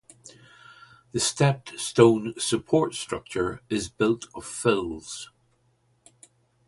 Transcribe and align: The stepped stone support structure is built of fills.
The 1.11 1.19
stepped 1.19 1.79
stone 1.79 2.33
support 2.39 2.95
structure 2.95 3.61
is 3.69 3.87
built 3.87 4.25
of 4.33 4.45
fills. 4.47 5.29